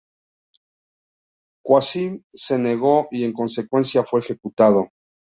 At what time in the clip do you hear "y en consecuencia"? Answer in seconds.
3.11-4.03